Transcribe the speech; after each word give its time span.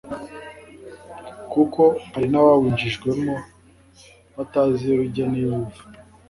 kuko 1.51 1.81
hari 2.11 2.27
n' 2.31 2.39
abawinjijwe 2.41 3.09
mo 3.23 3.35
batazi 4.35 4.81
iyo 4.85 4.95
bijya 5.01 5.25
n' 5.31 5.37
iyo 5.39 5.51
biva. 5.59 5.81